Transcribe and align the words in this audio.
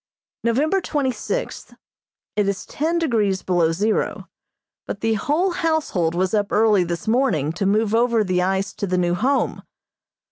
November 0.43 0.81
twenty 0.81 1.11
sixth: 1.11 1.75
It 2.35 2.47
is 2.47 2.65
ten 2.65 2.97
degrees 2.97 3.43
below 3.43 3.71
zero, 3.71 4.27
but 4.87 5.01
the 5.01 5.13
whole 5.13 5.51
household 5.51 6.15
was 6.15 6.33
up 6.33 6.51
early 6.51 6.83
this 6.83 7.07
morning 7.07 7.51
to 7.53 7.67
move 7.67 7.93
over 7.93 8.23
the 8.23 8.41
ice 8.41 8.73
to 8.73 8.87
the 8.87 8.97
new 8.97 9.13
Home. 9.13 9.61